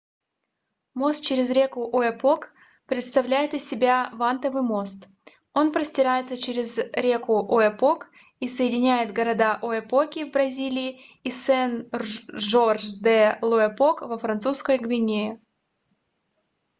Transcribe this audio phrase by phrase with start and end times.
[0.95, 2.53] мост через реку ояпок
[2.87, 5.07] представляет из себя вантовый мост
[5.53, 8.09] он простирается через реку ояпок
[8.39, 15.39] и соединяет города ояпоки в бразилии и сен-жорж-де-л'ояпок во французской гвиане